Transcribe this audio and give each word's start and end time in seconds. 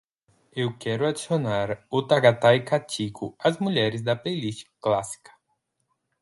Eu 0.51 0.75
quero 0.79 1.05
adicionar 1.05 1.85
Ottagathai 1.91 2.65
Kattiko 2.65 3.35
às 3.37 3.59
mulheres 3.59 4.01
da 4.01 4.15
playlist 4.15 4.65
clássica. 4.81 5.31